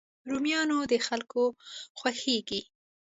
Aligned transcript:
رومیان 0.29 0.71
د 0.91 0.93
خلکو 1.07 1.43
خوښېږي 1.99 2.61